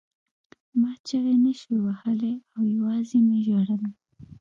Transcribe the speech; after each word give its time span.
ما 0.79 0.91
چیغې 1.07 1.35
نشوې 1.43 1.77
وهلی 1.81 2.33
او 2.55 2.61
یوازې 2.75 3.17
مې 3.27 3.37
ژړل 3.45 3.83